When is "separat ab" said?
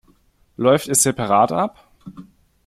1.03-1.87